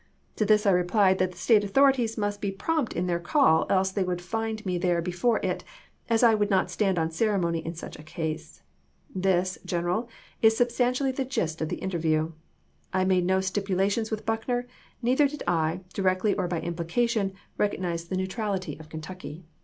[0.37, 3.67] To this I replied that the State authorities must .McClellan be prompt in their call
[3.69, 5.63] else they would find me there be Scottf June ^^^^ it,
[6.09, 8.63] as I would not stand on ceremony in such a case.
[9.15, 10.09] ^w.^R^' This, General,
[10.41, 12.31] is substantially the gist of the interview.
[12.91, 14.65] I Series III., made no stipulations with Buckner,
[15.03, 19.43] neither did I, directly 332!'' nor by implication, recognize the neutrality of Kentucky.